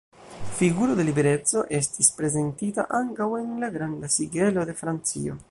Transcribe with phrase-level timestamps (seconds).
[0.59, 5.39] Figuro de Libereco estis prezentita ankaŭ en la Granda Sigelo de Francio.